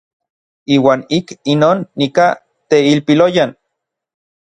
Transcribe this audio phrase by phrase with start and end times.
[0.77, 2.31] Iuan ik inon nikaj
[2.69, 3.51] teilpiloyan.